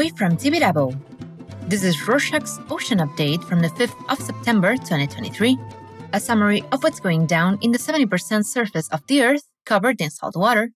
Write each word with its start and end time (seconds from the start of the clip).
Ahoy 0.00 0.08
from 0.16 0.34
Tibidabo. 0.38 0.98
This 1.68 1.84
is 1.84 1.94
Rorshok's 1.98 2.58
Ocean 2.70 3.00
Update 3.00 3.44
from 3.44 3.60
the 3.60 3.68
5th 3.68 3.98
of 4.10 4.18
September 4.18 4.72
2023. 4.76 5.58
A 6.14 6.20
summary 6.20 6.64
of 6.72 6.82
what's 6.82 7.00
going 7.00 7.26
down 7.26 7.58
in 7.60 7.72
the 7.72 7.78
70% 7.78 8.46
surface 8.46 8.88
of 8.88 9.06
the 9.08 9.22
Earth 9.22 9.42
covered 9.66 10.00
in 10.00 10.08
salt 10.08 10.36
water. 10.36 10.70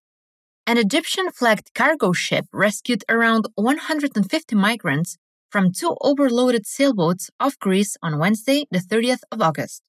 An 0.66 0.76
Egyptian 0.76 1.30
flagged 1.30 1.72
cargo 1.74 2.12
ship 2.12 2.44
rescued 2.52 3.02
around 3.08 3.48
150 3.54 4.56
migrants 4.56 5.16
from 5.48 5.72
two 5.72 5.96
overloaded 6.02 6.66
sailboats 6.66 7.30
off 7.40 7.58
Greece 7.58 7.96
on 8.02 8.18
Wednesday, 8.18 8.66
the 8.70 8.80
30th 8.90 9.22
of 9.32 9.40
August. 9.40 9.80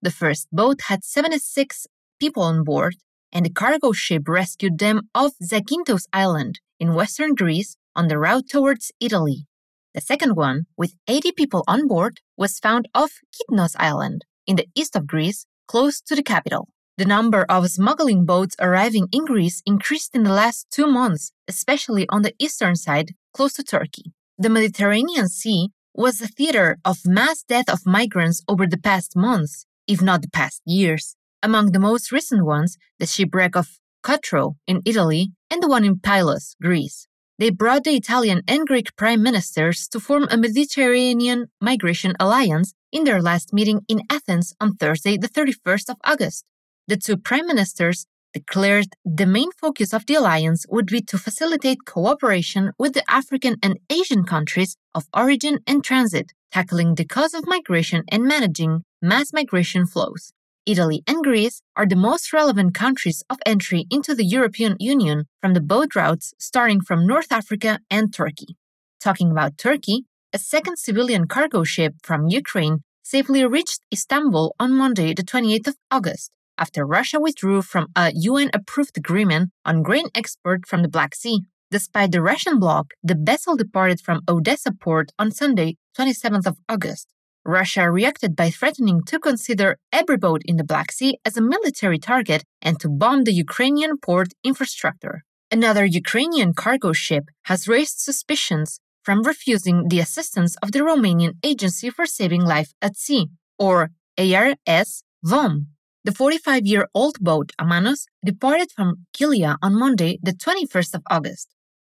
The 0.00 0.12
first 0.12 0.46
boat 0.52 0.82
had 0.82 1.02
76 1.02 1.88
people 2.20 2.44
on 2.44 2.62
board, 2.62 2.94
and 3.32 3.44
the 3.46 3.50
cargo 3.50 3.90
ship 3.90 4.28
rescued 4.28 4.78
them 4.78 5.08
off 5.12 5.32
Zakynthos 5.42 6.06
Island 6.12 6.60
in 6.78 6.94
western 6.94 7.34
Greece 7.34 7.76
on 7.96 8.08
the 8.08 8.18
route 8.18 8.48
towards 8.48 8.92
Italy. 9.00 9.46
The 9.94 10.00
second 10.00 10.36
one, 10.36 10.66
with 10.76 10.94
80 11.08 11.32
people 11.32 11.64
on 11.66 11.88
board, 11.88 12.20
was 12.36 12.58
found 12.58 12.86
off 12.94 13.20
Kythnos 13.34 13.74
Island 13.78 14.24
in 14.46 14.56
the 14.56 14.68
east 14.76 14.94
of 14.94 15.06
Greece, 15.06 15.46
close 15.66 16.00
to 16.02 16.14
the 16.14 16.22
capital. 16.22 16.68
The 16.98 17.04
number 17.04 17.44
of 17.48 17.68
smuggling 17.68 18.24
boats 18.24 18.56
arriving 18.60 19.08
in 19.10 19.24
Greece 19.24 19.62
increased 19.66 20.14
in 20.14 20.22
the 20.22 20.32
last 20.32 20.66
two 20.70 20.86
months, 20.86 21.32
especially 21.48 22.06
on 22.08 22.22
the 22.22 22.34
eastern 22.38 22.76
side, 22.76 23.14
close 23.34 23.54
to 23.54 23.64
Turkey. 23.64 24.12
The 24.38 24.50
Mediterranean 24.50 25.28
Sea 25.28 25.70
was 25.94 26.18
the 26.18 26.28
theater 26.28 26.78
of 26.84 27.06
mass 27.06 27.42
death 27.42 27.68
of 27.68 27.86
migrants 27.86 28.42
over 28.46 28.66
the 28.66 28.78
past 28.78 29.16
months, 29.16 29.66
if 29.86 30.02
not 30.02 30.22
the 30.22 30.30
past 30.30 30.60
years. 30.64 31.16
Among 31.42 31.72
the 31.72 31.78
most 31.78 32.12
recent 32.12 32.44
ones, 32.44 32.76
the 32.98 33.06
shipwreck 33.06 33.56
of 33.56 33.78
Cutro 34.02 34.56
in 34.66 34.82
Italy 34.84 35.32
and 35.50 35.62
the 35.62 35.68
one 35.68 35.84
in 35.84 35.98
Pylos, 35.98 36.54
Greece. 36.60 37.08
They 37.38 37.50
brought 37.50 37.84
the 37.84 37.94
Italian 37.94 38.40
and 38.48 38.66
Greek 38.66 38.96
prime 38.96 39.22
ministers 39.22 39.88
to 39.88 40.00
form 40.00 40.26
a 40.30 40.38
Mediterranean 40.38 41.48
migration 41.60 42.14
alliance 42.18 42.72
in 42.90 43.04
their 43.04 43.20
last 43.20 43.52
meeting 43.52 43.82
in 43.88 44.00
Athens 44.08 44.54
on 44.58 44.76
Thursday, 44.76 45.18
the 45.18 45.28
31st 45.28 45.90
of 45.90 45.96
August. 46.02 46.44
The 46.88 46.96
two 46.96 47.18
prime 47.18 47.46
ministers 47.46 48.06
declared 48.32 48.86
the 49.04 49.26
main 49.26 49.50
focus 49.52 49.92
of 49.92 50.06
the 50.06 50.14
alliance 50.14 50.64
would 50.70 50.86
be 50.86 51.02
to 51.02 51.18
facilitate 51.18 51.84
cooperation 51.84 52.72
with 52.78 52.94
the 52.94 53.04
African 53.10 53.56
and 53.62 53.78
Asian 53.90 54.24
countries 54.24 54.76
of 54.94 55.04
origin 55.14 55.58
and 55.66 55.84
transit, 55.84 56.32
tackling 56.52 56.94
the 56.94 57.04
cause 57.04 57.34
of 57.34 57.46
migration 57.46 58.02
and 58.10 58.24
managing 58.24 58.82
mass 59.02 59.34
migration 59.34 59.86
flows. 59.86 60.32
Italy 60.66 61.04
and 61.06 61.22
Greece 61.22 61.62
are 61.76 61.86
the 61.86 61.94
most 61.94 62.32
relevant 62.32 62.74
countries 62.74 63.22
of 63.30 63.38
entry 63.46 63.86
into 63.88 64.16
the 64.16 64.24
European 64.24 64.76
Union 64.80 65.26
from 65.40 65.54
the 65.54 65.60
boat 65.60 65.94
routes 65.94 66.34
starting 66.40 66.80
from 66.80 67.06
North 67.06 67.30
Africa 67.30 67.78
and 67.88 68.12
Turkey. 68.12 68.56
Talking 69.00 69.30
about 69.30 69.58
Turkey, 69.58 70.06
a 70.32 70.38
second 70.38 70.76
civilian 70.76 71.28
cargo 71.28 71.62
ship 71.62 71.94
from 72.02 72.26
Ukraine 72.26 72.80
safely 73.04 73.44
reached 73.44 73.82
Istanbul 73.92 74.56
on 74.58 74.72
Monday, 74.72 75.14
the 75.14 75.22
28th 75.22 75.68
of 75.68 75.76
August, 75.92 76.32
after 76.58 76.84
Russia 76.84 77.20
withdrew 77.20 77.62
from 77.62 77.86
a 77.94 78.10
UN 78.12 78.50
approved 78.52 78.98
agreement 78.98 79.50
on 79.64 79.84
grain 79.84 80.08
export 80.16 80.66
from 80.66 80.82
the 80.82 80.88
Black 80.88 81.14
Sea. 81.14 81.42
Despite 81.70 82.10
the 82.10 82.22
Russian 82.22 82.58
block, 82.58 82.86
the 83.04 83.14
vessel 83.14 83.54
departed 83.56 84.00
from 84.00 84.22
Odessa 84.28 84.72
port 84.72 85.12
on 85.16 85.30
Sunday, 85.30 85.76
27th 85.96 86.46
of 86.46 86.58
August. 86.68 87.06
Russia 87.46 87.90
reacted 87.90 88.34
by 88.34 88.50
threatening 88.50 89.02
to 89.04 89.20
consider 89.20 89.78
every 89.92 90.16
boat 90.16 90.42
in 90.44 90.56
the 90.56 90.64
Black 90.64 90.90
Sea 90.90 91.18
as 91.24 91.36
a 91.36 91.40
military 91.40 91.98
target 91.98 92.42
and 92.60 92.80
to 92.80 92.88
bomb 92.88 93.24
the 93.24 93.32
Ukrainian 93.32 93.98
port 93.98 94.28
infrastructure. 94.42 95.22
Another 95.50 95.84
Ukrainian 95.84 96.54
cargo 96.54 96.92
ship 96.92 97.24
has 97.44 97.68
raised 97.68 98.00
suspicions 98.00 98.80
from 99.04 99.22
refusing 99.22 99.88
the 99.88 100.00
assistance 100.00 100.56
of 100.62 100.72
the 100.72 100.80
Romanian 100.80 101.34
Agency 101.44 101.88
for 101.90 102.06
Saving 102.06 102.44
Life 102.44 102.72
at 102.82 102.96
Sea, 102.96 103.28
or 103.56 103.90
ARS 104.18 105.04
VOM. 105.22 105.68
The 106.02 106.12
45 106.12 106.66
year 106.66 106.88
old 106.94 107.20
boat 107.20 107.52
Amanos 107.60 108.06
departed 108.24 108.72
from 108.72 109.06
Kilia 109.16 109.56
on 109.62 109.78
Monday, 109.78 110.18
the 110.20 110.32
21st 110.32 110.94
of 110.94 111.02
August. 111.08 111.48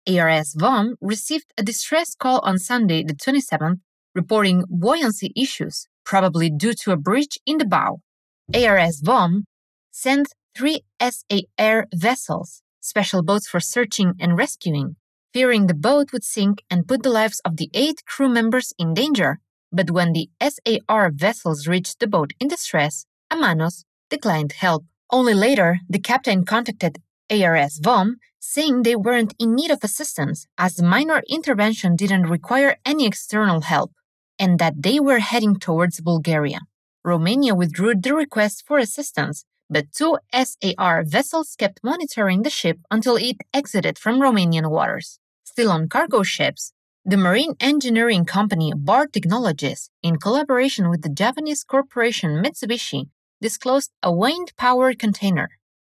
ARS 0.08 0.54
VOM 0.56 0.96
received 1.02 1.52
a 1.58 1.62
distress 1.62 2.14
call 2.14 2.40
on 2.40 2.58
Sunday, 2.58 3.04
the 3.04 3.14
27th, 3.14 3.80
reporting 4.14 4.64
buoyancy 4.68 5.32
issues, 5.36 5.86
probably 6.04 6.50
due 6.50 6.74
to 6.74 6.92
a 6.92 6.96
breach 6.96 7.38
in 7.46 7.58
the 7.58 7.64
bow. 7.64 8.00
ARS 8.54 9.00
VOM 9.00 9.44
sent 9.90 10.28
three 10.56 10.82
SAR 11.00 11.86
vessels, 11.94 12.62
special 12.80 13.22
boats 13.22 13.48
for 13.48 13.60
searching 13.60 14.14
and 14.20 14.36
rescuing, 14.36 14.96
fearing 15.32 15.66
the 15.66 15.74
boat 15.74 16.12
would 16.12 16.24
sink 16.24 16.62
and 16.70 16.86
put 16.86 17.02
the 17.02 17.10
lives 17.10 17.40
of 17.44 17.56
the 17.56 17.70
eight 17.72 18.04
crew 18.06 18.28
members 18.28 18.74
in 18.78 18.94
danger. 18.94 19.38
But 19.70 19.90
when 19.90 20.12
the 20.12 20.28
SAR 20.40 21.10
vessels 21.10 21.66
reached 21.66 22.00
the 22.00 22.06
boat 22.06 22.32
in 22.38 22.48
distress, 22.48 23.06
Amanos 23.32 23.84
declined 24.10 24.52
help. 24.52 24.84
Only 25.10 25.34
later, 25.34 25.78
the 25.88 25.98
captain 25.98 26.44
contacted 26.44 26.98
ARS 27.30 27.78
VOM 27.82 28.16
saying 28.38 28.82
they 28.82 28.96
weren't 28.96 29.34
in 29.38 29.54
need 29.54 29.70
of 29.70 29.82
assistance 29.82 30.46
as 30.58 30.74
the 30.74 30.82
minor 30.82 31.22
intervention 31.28 31.96
didn't 31.96 32.24
require 32.24 32.76
any 32.84 33.06
external 33.06 33.60
help 33.62 33.92
and 34.42 34.58
that 34.58 34.82
they 34.86 34.98
were 34.98 35.20
heading 35.30 35.54
towards 35.66 36.00
Bulgaria. 36.00 36.60
Romania 37.04 37.54
withdrew 37.54 37.94
the 37.94 38.12
request 38.12 38.64
for 38.66 38.76
assistance, 38.78 39.44
but 39.70 39.92
two 39.92 40.18
SAR 40.48 41.04
vessels 41.16 41.54
kept 41.56 41.84
monitoring 41.90 42.42
the 42.42 42.56
ship 42.60 42.78
until 42.90 43.16
it 43.16 43.36
exited 43.54 43.96
from 43.98 44.20
Romanian 44.20 44.68
waters. 44.68 45.20
Still 45.44 45.70
on 45.70 45.88
cargo 45.88 46.24
ships, 46.24 46.72
the 47.04 47.16
marine 47.16 47.54
engineering 47.60 48.24
company 48.24 48.72
BAR 48.76 49.06
Technologies, 49.06 49.90
in 50.02 50.16
collaboration 50.16 50.90
with 50.90 51.02
the 51.02 51.16
Japanese 51.22 51.62
corporation 51.62 52.42
Mitsubishi, 52.42 53.02
disclosed 53.40 53.92
a 54.02 54.12
wind 54.12 54.48
powered 54.56 54.98
container. 54.98 55.48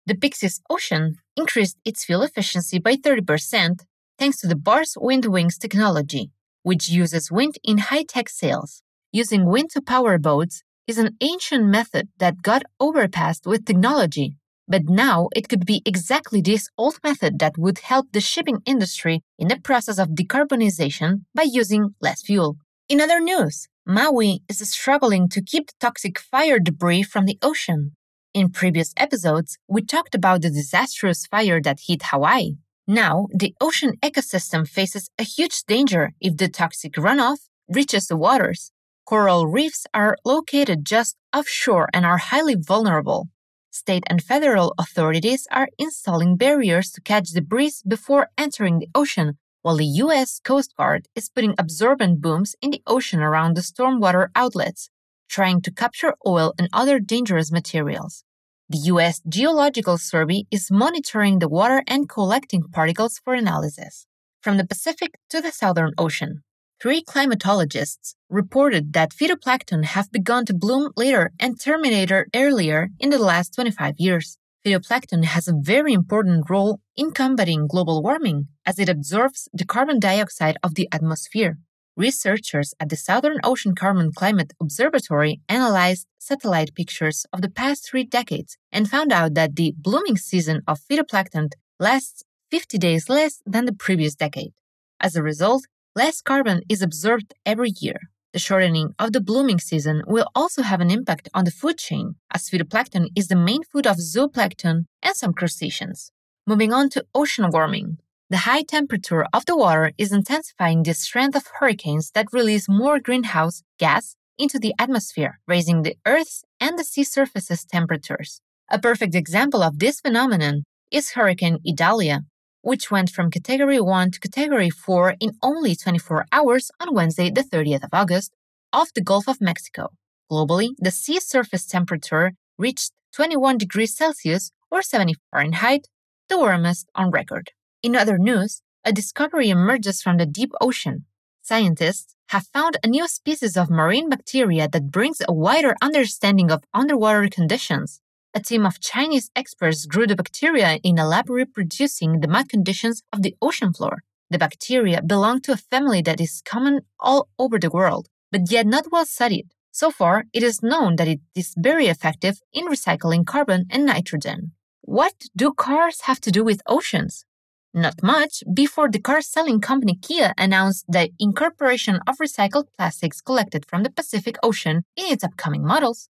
The 0.07 0.15
Pyxis 0.15 0.59
Ocean 0.69 1.15
increased 1.37 1.77
its 1.85 2.03
fuel 2.03 2.23
efficiency 2.23 2.79
by 2.79 2.95
30% 2.97 3.85
thanks 4.19 4.41
to 4.41 4.47
the 4.47 4.61
BAR's 4.67 4.97
Wind 4.99 5.25
Wings 5.25 5.57
technology, 5.57 6.31
which 6.63 6.89
uses 6.89 7.31
wind 7.31 7.55
in 7.63 7.77
high 7.77 8.03
tech 8.03 8.29
sails. 8.29 8.81
Using 9.11 9.45
wind 9.45 9.69
to 9.71 9.81
power 9.81 10.17
boats 10.17 10.63
is 10.87 10.97
an 10.97 11.17
ancient 11.21 11.65
method 11.65 12.09
that 12.17 12.41
got 12.41 12.63
overpassed 12.79 13.45
with 13.45 13.65
technology, 13.65 14.35
but 14.67 14.87
now 14.87 15.27
it 15.35 15.49
could 15.49 15.65
be 15.65 15.81
exactly 15.85 16.41
this 16.41 16.69
old 16.77 16.97
method 17.03 17.39
that 17.39 17.57
would 17.57 17.79
help 17.79 18.07
the 18.11 18.21
shipping 18.21 18.59
industry 18.65 19.21
in 19.37 19.47
the 19.47 19.59
process 19.59 19.99
of 19.99 20.09
decarbonization 20.09 21.21
by 21.35 21.43
using 21.43 21.95
less 22.01 22.21
fuel. 22.21 22.57
In 22.87 23.01
other 23.01 23.19
news, 23.19 23.67
Maui 23.85 24.41
is 24.47 24.59
struggling 24.69 25.27
to 25.29 25.41
keep 25.41 25.69
toxic 25.79 26.19
fire 26.19 26.59
debris 26.59 27.03
from 27.03 27.25
the 27.25 27.37
ocean. 27.41 27.95
In 28.33 28.49
previous 28.49 28.93
episodes, 28.95 29.57
we 29.67 29.81
talked 29.81 30.15
about 30.15 30.41
the 30.41 30.49
disastrous 30.49 31.25
fire 31.25 31.61
that 31.61 31.79
hit 31.87 32.03
Hawaii. 32.03 32.55
Now, 32.87 33.27
the 33.33 33.55
ocean 33.61 33.93
ecosystem 34.01 34.67
faces 34.67 35.09
a 35.19 35.23
huge 35.23 35.63
danger 35.63 36.11
if 36.19 36.37
the 36.37 36.49
toxic 36.49 36.93
runoff 36.93 37.47
reaches 37.69 38.07
the 38.07 38.17
waters. 38.17 38.71
Coral 39.05 39.47
reefs 39.47 39.85
are 39.93 40.17
located 40.25 40.85
just 40.85 41.15
offshore 41.35 41.89
and 41.93 42.05
are 42.05 42.17
highly 42.17 42.55
vulnerable. 42.55 43.29
State 43.69 44.03
and 44.07 44.21
federal 44.21 44.73
authorities 44.77 45.47
are 45.51 45.69
installing 45.77 46.37
barriers 46.37 46.91
to 46.91 47.01
catch 47.01 47.29
debris 47.29 47.75
before 47.87 48.29
entering 48.37 48.79
the 48.79 48.89
ocean, 48.93 49.37
while 49.61 49.77
the 49.77 49.85
U.S. 49.85 50.39
Coast 50.43 50.75
Guard 50.75 51.07
is 51.15 51.29
putting 51.29 51.55
absorbent 51.57 52.19
booms 52.19 52.55
in 52.61 52.71
the 52.71 52.81
ocean 52.87 53.21
around 53.21 53.55
the 53.55 53.61
stormwater 53.61 54.27
outlets, 54.35 54.89
trying 55.29 55.61
to 55.61 55.71
capture 55.71 56.15
oil 56.27 56.53
and 56.57 56.67
other 56.73 56.99
dangerous 56.99 57.51
materials. 57.51 58.23
The 58.71 58.87
US 58.93 59.19
Geological 59.27 59.97
Survey 59.97 60.45
is 60.49 60.71
monitoring 60.71 61.39
the 61.39 61.49
water 61.49 61.83
and 61.87 62.07
collecting 62.07 62.63
particles 62.71 63.19
for 63.21 63.33
analysis. 63.33 64.05
From 64.41 64.55
the 64.55 64.65
Pacific 64.65 65.15
to 65.29 65.41
the 65.41 65.51
Southern 65.51 65.91
Ocean, 65.97 66.43
three 66.81 67.03
climatologists 67.03 68.15
reported 68.29 68.93
that 68.93 69.11
phytoplankton 69.11 69.83
have 69.83 70.09
begun 70.09 70.45
to 70.45 70.53
bloom 70.53 70.93
later 70.95 71.33
and 71.37 71.59
terminated 71.59 72.27
earlier 72.33 72.87
in 72.97 73.09
the 73.09 73.19
last 73.19 73.55
25 73.55 73.95
years. 73.97 74.37
Phytoplankton 74.65 75.25
has 75.25 75.49
a 75.49 75.59
very 75.73 75.91
important 75.91 76.49
role 76.49 76.79
in 76.95 77.11
combating 77.11 77.67
global 77.67 78.01
warming 78.01 78.47
as 78.65 78.79
it 78.79 78.87
absorbs 78.87 79.49
the 79.51 79.65
carbon 79.65 79.99
dioxide 79.99 80.57
of 80.63 80.75
the 80.75 80.87
atmosphere. 80.93 81.57
Researchers 81.97 82.73
at 82.79 82.89
the 82.89 82.95
Southern 82.95 83.37
Ocean 83.43 83.75
Carbon 83.75 84.13
Climate 84.13 84.53
Observatory 84.61 85.41
analyzed 85.49 86.07
satellite 86.19 86.73
pictures 86.73 87.25
of 87.33 87.41
the 87.41 87.49
past 87.49 87.85
three 87.85 88.05
decades 88.05 88.57
and 88.71 88.89
found 88.89 89.11
out 89.11 89.33
that 89.33 89.57
the 89.57 89.73
blooming 89.77 90.15
season 90.15 90.61
of 90.67 90.79
phytoplankton 90.89 91.49
lasts 91.79 92.23
50 92.49 92.77
days 92.77 93.09
less 93.09 93.41
than 93.45 93.65
the 93.65 93.73
previous 93.73 94.15
decade. 94.15 94.53
As 95.01 95.17
a 95.17 95.23
result, 95.23 95.65
less 95.93 96.21
carbon 96.21 96.61
is 96.69 96.81
absorbed 96.81 97.33
every 97.45 97.71
year. 97.81 97.99
The 98.31 98.39
shortening 98.39 98.93
of 98.97 99.11
the 99.11 99.19
blooming 99.19 99.59
season 99.59 100.03
will 100.07 100.29
also 100.33 100.61
have 100.61 100.79
an 100.79 100.89
impact 100.89 101.27
on 101.33 101.43
the 101.43 101.51
food 101.51 101.77
chain, 101.77 102.15
as 102.33 102.49
phytoplankton 102.49 103.07
is 103.17 103.27
the 103.27 103.35
main 103.35 103.63
food 103.63 103.85
of 103.85 103.97
zooplankton 103.97 104.85
and 105.03 105.15
some 105.15 105.33
crustaceans. 105.33 106.13
Moving 106.47 106.71
on 106.71 106.89
to 106.91 107.05
ocean 107.13 107.49
warming. 107.51 107.97
The 108.31 108.47
high 108.47 108.61
temperature 108.61 109.25
of 109.33 109.45
the 109.45 109.57
water 109.57 109.91
is 109.97 110.13
intensifying 110.13 110.83
the 110.83 110.93
strength 110.93 111.35
of 111.35 111.47
hurricanes 111.59 112.11
that 112.11 112.31
release 112.31 112.69
more 112.69 112.97
greenhouse 112.97 113.61
gas 113.77 114.15
into 114.37 114.57
the 114.57 114.73
atmosphere, 114.79 115.41
raising 115.49 115.83
the 115.83 115.97
Earth's 116.07 116.45
and 116.57 116.79
the 116.79 116.85
sea 116.85 117.03
surface's 117.03 117.65
temperatures. 117.65 118.39
A 118.69 118.79
perfect 118.79 119.15
example 119.15 119.61
of 119.61 119.79
this 119.79 119.99
phenomenon 119.99 120.63
is 120.91 121.11
Hurricane 121.11 121.57
Idalia, 121.67 122.21
which 122.61 122.89
went 122.89 123.09
from 123.09 123.31
Category 123.31 123.81
1 123.81 124.11
to 124.11 124.19
Category 124.21 124.69
4 124.69 125.15
in 125.19 125.33
only 125.43 125.75
24 125.75 126.25
hours 126.31 126.71
on 126.79 126.95
Wednesday, 126.95 127.29
the 127.29 127.43
30th 127.43 127.83
of 127.83 127.89
August, 127.91 128.31
off 128.71 128.93
the 128.93 129.03
Gulf 129.03 129.27
of 129.27 129.41
Mexico. 129.41 129.89
Globally, 130.31 130.69
the 130.77 130.91
sea 130.91 131.19
surface 131.19 131.65
temperature 131.65 132.31
reached 132.57 132.93
21 133.11 133.57
degrees 133.57 133.93
Celsius 133.93 134.51
or 134.71 134.81
70 134.81 135.15
Fahrenheit, 135.31 135.89
the 136.29 136.37
warmest 136.37 136.87
on 136.95 137.11
record. 137.11 137.51
In 137.83 137.95
other 137.95 138.19
news, 138.19 138.61
a 138.85 138.93
discovery 138.93 139.49
emerges 139.49 140.03
from 140.03 140.17
the 140.17 140.27
deep 140.27 140.51
ocean. 140.61 141.05
Scientists 141.41 142.15
have 142.29 142.45
found 142.53 142.77
a 142.83 142.87
new 142.87 143.07
species 143.07 143.57
of 143.57 143.71
marine 143.71 144.07
bacteria 144.07 144.67
that 144.67 144.91
brings 144.91 145.19
a 145.27 145.33
wider 145.33 145.75
understanding 145.81 146.51
of 146.51 146.63
underwater 146.75 147.27
conditions. 147.27 147.99
A 148.35 148.39
team 148.39 148.67
of 148.67 148.79
Chinese 148.79 149.31
experts 149.35 149.87
grew 149.87 150.05
the 150.05 150.15
bacteria 150.15 150.79
in 150.83 150.99
a 150.99 151.07
lab 151.07 151.27
reproducing 151.27 152.19
the 152.19 152.27
mud 152.27 152.49
conditions 152.49 153.01
of 153.11 153.23
the 153.23 153.35
ocean 153.41 153.73
floor. 153.73 154.03
The 154.29 154.37
bacteria 154.37 155.01
belong 155.01 155.41
to 155.41 155.53
a 155.53 155.57
family 155.57 156.03
that 156.03 156.21
is 156.21 156.43
common 156.45 156.81
all 156.99 157.29
over 157.39 157.57
the 157.57 157.71
world, 157.71 158.09
but 158.31 158.51
yet 158.51 158.67
not 158.67 158.91
well 158.91 159.07
studied. 159.07 159.47
So 159.71 159.89
far, 159.89 160.25
it 160.33 160.43
is 160.43 160.61
known 160.61 160.97
that 160.97 161.07
it 161.07 161.21
is 161.33 161.55
very 161.57 161.87
effective 161.87 162.41
in 162.53 162.67
recycling 162.67 163.25
carbon 163.25 163.65
and 163.71 163.87
nitrogen. 163.87 164.51
What 164.81 165.15
do 165.35 165.51
cars 165.51 166.01
have 166.01 166.21
to 166.21 166.31
do 166.31 166.43
with 166.43 166.61
oceans? 166.67 167.25
Not 167.73 168.03
much 168.03 168.43
before 168.53 168.89
the 168.89 168.99
car 168.99 169.21
selling 169.21 169.61
company 169.61 169.95
Kia 169.95 170.33
announced 170.37 170.83
the 170.89 171.09
incorporation 171.19 172.01
of 172.05 172.17
recycled 172.17 172.67
plastics 172.77 173.21
collected 173.21 173.65
from 173.65 173.83
the 173.83 173.89
Pacific 173.89 174.35
Ocean 174.43 174.83
in 174.97 175.05
its 175.05 175.23
upcoming 175.23 175.65
models. 175.65 176.09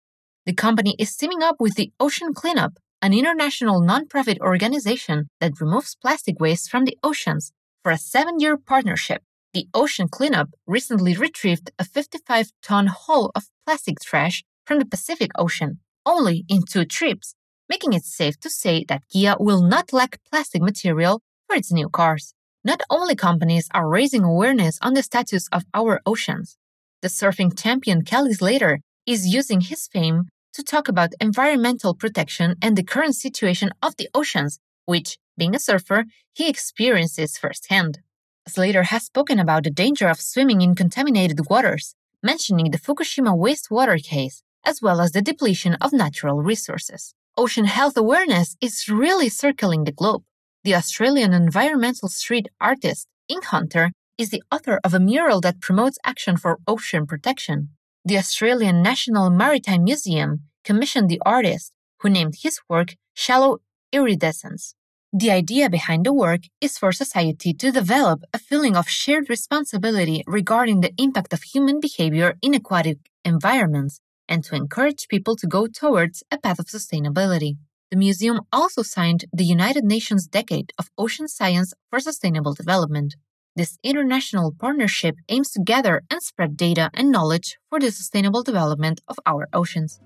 The 0.46 0.52
company 0.52 0.94
is 1.00 1.16
teaming 1.16 1.42
up 1.42 1.56
with 1.58 1.74
the 1.74 1.90
Ocean 1.98 2.32
Cleanup, 2.32 2.74
an 3.02 3.12
international 3.12 3.82
nonprofit 3.82 4.38
organization 4.38 5.26
that 5.40 5.60
removes 5.60 5.96
plastic 5.96 6.38
waste 6.38 6.70
from 6.70 6.84
the 6.84 6.96
oceans, 7.02 7.50
for 7.82 7.90
a 7.90 7.98
seven 7.98 8.38
year 8.38 8.56
partnership. 8.56 9.22
The 9.52 9.66
Ocean 9.74 10.06
Cleanup 10.06 10.50
recently 10.64 11.16
retrieved 11.16 11.72
a 11.76 11.84
55 11.84 12.52
ton 12.62 12.86
haul 12.86 13.32
of 13.34 13.48
plastic 13.66 13.98
trash 14.00 14.44
from 14.64 14.78
the 14.78 14.86
Pacific 14.86 15.32
Ocean, 15.36 15.80
only 16.06 16.44
in 16.48 16.62
two 16.62 16.84
trips, 16.84 17.34
making 17.68 17.94
it 17.94 18.04
safe 18.04 18.38
to 18.40 18.48
say 18.48 18.84
that 18.86 19.08
Kia 19.12 19.34
will 19.40 19.62
not 19.62 19.92
lack 19.92 20.20
plastic 20.30 20.62
material 20.62 21.20
for 21.48 21.56
its 21.56 21.72
new 21.72 21.88
cars. 21.88 22.34
Not 22.62 22.82
only 22.90 23.16
companies 23.16 23.68
are 23.72 23.88
raising 23.88 24.22
awareness 24.22 24.78
on 24.82 24.94
the 24.94 25.02
status 25.02 25.48
of 25.50 25.64
our 25.72 26.00
oceans. 26.04 26.56
The 27.00 27.08
surfing 27.08 27.58
champion 27.58 28.02
Kelly 28.02 28.34
Slater 28.34 28.80
is 29.06 29.26
using 29.26 29.62
his 29.62 29.88
fame 29.88 30.28
to 30.52 30.62
talk 30.62 30.88
about 30.88 31.14
environmental 31.20 31.94
protection 31.94 32.56
and 32.60 32.76
the 32.76 32.82
current 32.82 33.14
situation 33.14 33.70
of 33.82 33.96
the 33.96 34.08
oceans, 34.12 34.58
which, 34.84 35.16
being 35.38 35.54
a 35.54 35.58
surfer, 35.58 36.04
he 36.34 36.48
experiences 36.48 37.38
firsthand. 37.38 38.00
Slater 38.46 38.84
has 38.84 39.04
spoken 39.04 39.38
about 39.38 39.64
the 39.64 39.70
danger 39.70 40.08
of 40.08 40.20
swimming 40.20 40.60
in 40.60 40.74
contaminated 40.74 41.48
waters, 41.48 41.94
mentioning 42.22 42.70
the 42.70 42.78
Fukushima 42.78 43.34
wastewater 43.36 44.02
case, 44.02 44.42
as 44.64 44.82
well 44.82 45.00
as 45.00 45.12
the 45.12 45.22
depletion 45.22 45.74
of 45.80 45.92
natural 45.92 46.42
resources. 46.42 47.14
Ocean 47.36 47.66
health 47.66 47.96
awareness 47.96 48.56
is 48.60 48.88
really 48.88 49.28
circling 49.28 49.84
the 49.84 49.92
globe. 49.92 50.24
The 50.64 50.74
Australian 50.74 51.32
environmental 51.32 52.08
street 52.08 52.48
artist, 52.60 53.06
Ink 53.28 53.44
Hunter, 53.44 53.92
is 54.18 54.30
the 54.30 54.42
author 54.50 54.80
of 54.82 54.92
a 54.92 54.98
mural 54.98 55.40
that 55.42 55.60
promotes 55.60 55.98
action 56.04 56.36
for 56.36 56.58
ocean 56.66 57.06
protection. 57.06 57.68
The 58.04 58.18
Australian 58.18 58.82
National 58.82 59.30
Maritime 59.30 59.84
Museum 59.84 60.40
commissioned 60.64 61.08
the 61.08 61.22
artist, 61.24 61.72
who 62.00 62.10
named 62.10 62.34
his 62.42 62.58
work 62.68 62.96
Shallow 63.14 63.58
Iridescence. 63.92 64.74
The 65.12 65.30
idea 65.30 65.70
behind 65.70 66.04
the 66.04 66.12
work 66.12 66.40
is 66.60 66.76
for 66.76 66.90
society 66.92 67.54
to 67.54 67.70
develop 67.70 68.24
a 68.34 68.38
feeling 68.38 68.76
of 68.76 68.88
shared 68.88 69.30
responsibility 69.30 70.24
regarding 70.26 70.80
the 70.80 70.92
impact 70.98 71.32
of 71.32 71.42
human 71.44 71.78
behavior 71.80 72.34
in 72.42 72.52
aquatic 72.52 72.98
environments 73.24 74.00
and 74.28 74.42
to 74.44 74.56
encourage 74.56 75.08
people 75.08 75.36
to 75.36 75.46
go 75.46 75.66
towards 75.66 76.24
a 76.30 76.38
path 76.38 76.58
of 76.58 76.66
sustainability. 76.66 77.56
The 77.90 77.96
museum 77.96 78.42
also 78.52 78.82
signed 78.82 79.24
the 79.32 79.44
United 79.44 79.82
Nations 79.82 80.26
Decade 80.26 80.72
of 80.78 80.90
Ocean 80.98 81.26
Science 81.26 81.72
for 81.88 82.00
Sustainable 82.00 82.52
Development. 82.52 83.16
This 83.56 83.78
international 83.82 84.52
partnership 84.52 85.16
aims 85.30 85.50
to 85.52 85.62
gather 85.62 86.02
and 86.10 86.22
spread 86.22 86.56
data 86.56 86.90
and 86.92 87.10
knowledge 87.10 87.56
for 87.70 87.80
the 87.80 87.90
sustainable 87.90 88.42
development 88.42 89.00
of 89.08 89.18
our 89.24 89.48
oceans. 89.54 90.00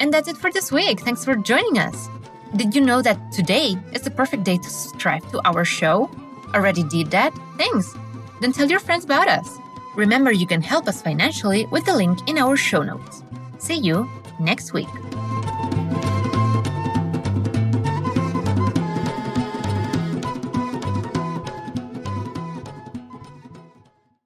And 0.00 0.12
that's 0.12 0.28
it 0.28 0.36
for 0.36 0.50
this 0.50 0.72
week. 0.72 1.00
Thanks 1.00 1.24
for 1.24 1.36
joining 1.36 1.78
us. 1.78 2.08
Did 2.56 2.74
you 2.74 2.80
know 2.80 3.00
that 3.02 3.18
today 3.32 3.76
is 3.92 4.02
the 4.02 4.10
perfect 4.10 4.42
day 4.42 4.58
to 4.58 4.68
subscribe 4.68 5.22
to 5.30 5.40
our 5.44 5.64
show? 5.64 6.10
Already 6.54 6.82
did 6.82 7.12
that? 7.12 7.32
Thanks. 7.56 7.94
Then 8.40 8.52
tell 8.52 8.68
your 8.68 8.80
friends 8.80 9.04
about 9.04 9.28
us. 9.28 9.48
Remember, 9.94 10.32
you 10.32 10.46
can 10.46 10.60
help 10.60 10.88
us 10.88 11.00
financially 11.00 11.66
with 11.66 11.84
the 11.84 11.96
link 11.96 12.28
in 12.28 12.36
our 12.36 12.56
show 12.56 12.82
notes. 12.82 13.22
See 13.58 13.76
you 13.76 14.10
next 14.40 14.72
week. 14.72 14.88